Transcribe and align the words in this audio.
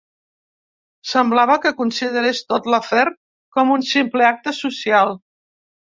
Semblava 1.09 1.57
que 1.65 1.73
considerés 1.83 2.41
tot 2.53 2.71
l'afer 2.75 3.05
com 3.59 3.75
un 3.79 3.87
simple 3.91 4.29
acte 4.33 4.59
social 4.65 5.15